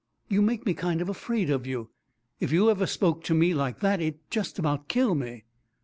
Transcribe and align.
"You 0.29 0.41
make 0.41 0.65
me 0.65 0.73
kind 0.73 0.99
of 0.99 1.09
afraid 1.09 1.51
of 1.51 1.67
you. 1.67 1.91
If 2.39 2.51
you 2.51 2.71
ever 2.71 2.87
spoke 2.87 3.23
to 3.25 3.35
me 3.35 3.53
like 3.53 3.81
that 3.81 4.01
it'd 4.01 4.31
just 4.31 4.57
about 4.57 4.87
kill 4.87 5.13
me." 5.13 5.43